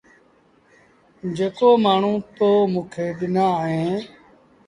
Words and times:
جيڪو 1.35 1.69
مآڻهوٚٚ 1.83 2.25
تو 2.37 2.49
موٚنٚ 2.73 2.91
کي 2.93 3.05
ڏنآ 3.19 3.45
اهينٚ 3.63 3.99